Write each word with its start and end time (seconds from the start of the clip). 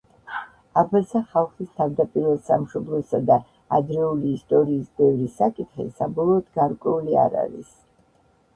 აბაზა 0.81 1.19
ხალხის 1.33 1.67
თავდაპირველ 1.81 2.39
სამშობლოსა 2.47 3.19
და 3.31 3.37
ადრეული 3.79 4.33
ისტორიის 4.39 4.89
ბევრი 5.03 5.31
საკითხი 5.39 5.89
საბოლოოდ 6.01 6.49
გარკვეული 6.59 7.21
არ 7.29 7.37
არის. 7.47 7.73